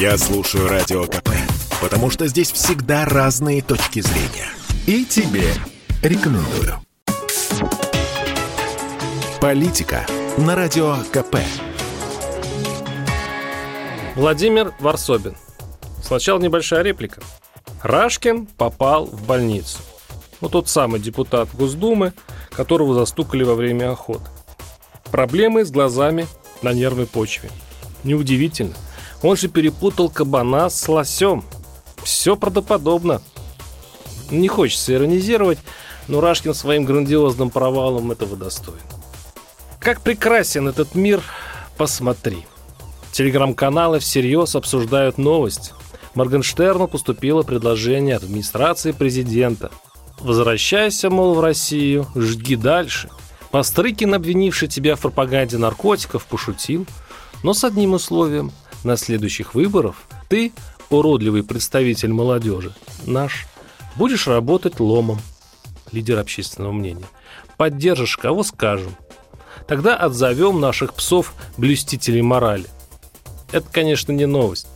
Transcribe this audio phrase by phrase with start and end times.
[0.00, 1.30] Я слушаю Радио КП,
[1.82, 4.46] потому что здесь всегда разные точки зрения.
[4.86, 5.52] И тебе
[6.04, 6.78] рекомендую.
[9.40, 10.06] Политика
[10.36, 11.38] на Радио КП.
[14.14, 15.34] Владимир Варсобин.
[16.00, 17.20] Сначала небольшая реплика.
[17.82, 19.78] Рашкин попал в больницу.
[20.40, 22.12] Ну, тот самый депутат Госдумы,
[22.50, 24.30] которого застукали во время охоты.
[25.10, 26.28] Проблемы с глазами
[26.62, 27.50] на нервной почве.
[28.04, 28.74] Неудивительно.
[29.22, 31.44] Он же перепутал кабана с лосем.
[32.02, 33.20] Все правдоподобно.
[34.30, 35.58] Не хочется иронизировать,
[36.06, 38.78] но Рашкин своим грандиозным провалом этого достоин.
[39.80, 41.22] Как прекрасен этот мир,
[41.76, 42.46] посмотри.
[43.12, 45.72] Телеграм-каналы всерьез обсуждают новость.
[46.14, 49.70] Моргенштерну поступило предложение от администрации президента.
[50.20, 53.08] Возвращайся, мол, в Россию, жги дальше.
[53.50, 56.86] Пострыкин, обвинивший тебя в пропаганде наркотиков, пошутил,
[57.42, 58.52] но с одним условием.
[58.84, 59.96] На следующих выборах
[60.28, 60.52] ты,
[60.90, 62.74] уродливый представитель молодежи,
[63.06, 63.46] наш,
[63.96, 65.20] будешь работать ломом,
[65.92, 67.06] лидер общественного мнения.
[67.56, 68.94] Поддержишь кого скажем.
[69.66, 72.66] Тогда отзовем наших псов блюстителей морали.
[73.52, 74.68] Это, конечно, не новость.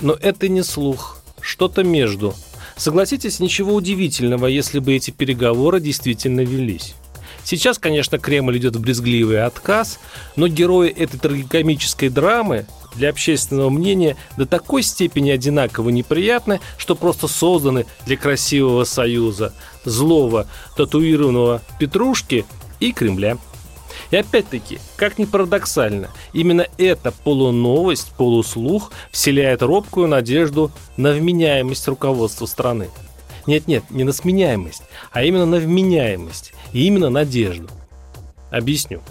[0.00, 1.18] Но это не слух.
[1.40, 2.34] Что-то между.
[2.76, 6.94] Согласитесь, ничего удивительного, если бы эти переговоры действительно велись.
[7.44, 10.00] Сейчас, конечно, Кремль идет в брезгливый отказ,
[10.34, 17.28] но герои этой трагикомической драмы для общественного мнения до такой степени одинаково неприятны, что просто
[17.28, 19.52] созданы для красивого союза
[19.84, 22.44] злого татуированного Петрушки
[22.80, 23.38] и Кремля.
[24.10, 32.46] И опять-таки, как ни парадоксально, именно эта полуновость, полуслух вселяет робкую надежду на вменяемость руководства
[32.46, 32.90] страны.
[33.46, 37.68] Нет-нет, не на сменяемость, а именно на вменяемость и именно надежду.
[38.50, 39.02] Объясню.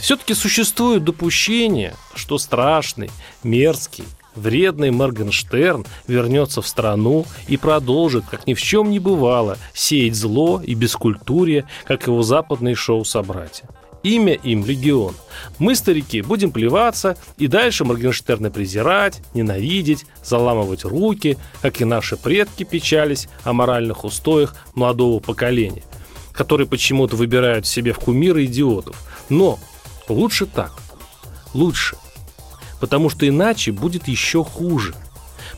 [0.00, 3.10] Все-таки существует допущение, что страшный,
[3.42, 10.14] мерзкий, вредный Моргенштерн вернется в страну и продолжит, как ни в чем не бывало, сеять
[10.14, 13.68] зло и бескультурье, как его западные шоу-собратья.
[14.02, 15.14] Имя им Легион.
[15.58, 22.62] Мы, старики, будем плеваться и дальше Моргенштерна презирать, ненавидеть, заламывать руки, как и наши предки
[22.62, 25.82] печались о моральных устоях молодого поколения,
[26.32, 28.96] которые почему-то выбирают себе в кумиры идиотов.
[29.28, 29.58] Но
[30.08, 30.72] лучше так.
[31.54, 31.96] Лучше.
[32.80, 34.94] Потому что иначе будет еще хуже.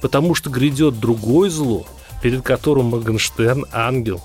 [0.00, 1.86] Потому что грядет другое зло,
[2.22, 4.22] перед которым Моргенштерн ангел.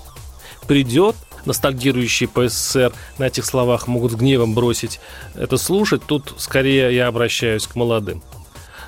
[0.66, 5.00] Придет ностальгирующие по СССР на этих словах могут с гневом бросить
[5.34, 8.22] это слушать, тут скорее я обращаюсь к молодым.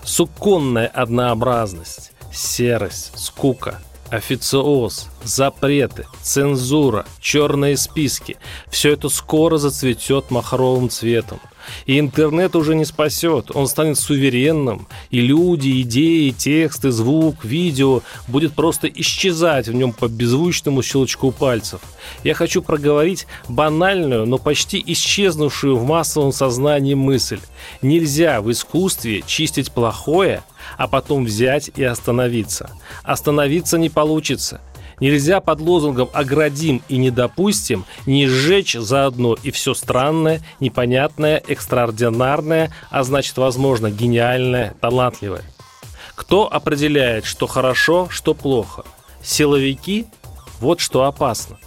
[0.05, 3.81] Суконная однообразность, серость, скука,
[4.15, 8.37] официоз, запреты, цензура, черные списки–
[8.71, 11.41] все это скоро зацветет махровым цветом–
[11.87, 18.55] и интернет уже не спасет, он станет суверенным, и люди, идеи, тексты, звук, видео будет
[18.55, 21.81] просто исчезать в нем по беззвучному щелчку пальцев.
[22.23, 27.41] Я хочу проговорить банальную, но почти исчезнувшую в массовом сознании мысль.
[27.83, 30.43] Нельзя в искусстве чистить плохое,
[30.77, 32.71] а потом взять и остановиться.
[33.03, 34.61] Остановиться не получится–
[35.01, 42.71] Нельзя под лозунгом «оградим и не допустим» не сжечь заодно и все странное, непонятное, экстраординарное,
[42.91, 45.45] а значит, возможно, гениальное, талантливое.
[46.15, 48.85] Кто определяет, что хорошо, что плохо?
[49.23, 50.07] Силовики?
[50.61, 51.59] Вот что опасно.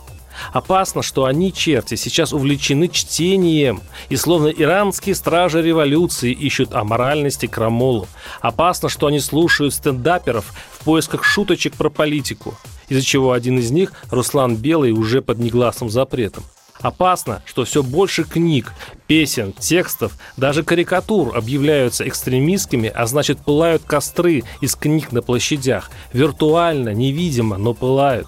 [0.53, 8.07] Опасно, что они, черти, сейчас увлечены чтением и словно иранские стражи революции ищут аморальности крамолу.
[8.41, 12.57] Опасно, что они слушают стендаперов в поисках шуточек про политику
[12.89, 16.43] из-за чего один из них, Руслан Белый, уже под негласным запретом.
[16.79, 18.73] Опасно, что все больше книг,
[19.07, 25.89] песен, текстов, даже карикатур объявляются экстремистскими, а значит пылают костры из книг на площадях.
[26.13, 28.27] Виртуально, невидимо, но пылают.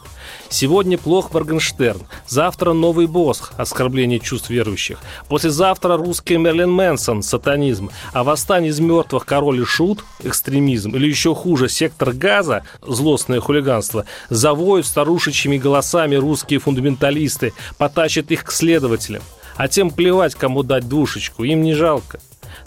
[0.50, 5.00] Сегодня плох Моргенштерн, завтра новый Босх, оскорбление чувств верующих.
[5.28, 7.90] Послезавтра русский Мерлин Мэнсон, сатанизм.
[8.14, 10.96] А восстание из мертвых король и шут, экстремизм.
[10.96, 14.06] Или еще хуже, сектор газа, злостное хулиганство.
[14.30, 19.22] Завоют старушечьими голосами русские фундаменталисты, потащат их к следователям.
[19.60, 22.22] А тем плевать, кому дать душечку, им не жалко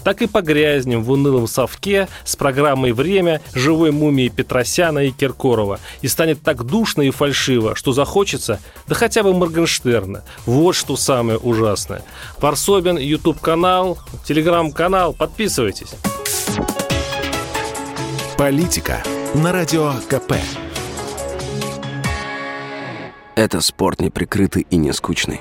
[0.05, 5.81] так и погрязнем в унылом совке с программой «Время» живой мумии Петросяна и Киркорова.
[6.01, 10.25] И станет так душно и фальшиво, что захочется, да хотя бы Моргенштерна.
[10.47, 12.03] Вот что самое ужасное.
[12.41, 15.13] Парсобин, YouTube-канал, Телеграм-канал.
[15.13, 15.95] Подписывайтесь.
[18.37, 19.03] Политика
[19.35, 20.35] на Радио КП.
[23.35, 25.41] Это спорт неприкрытый и не скучный.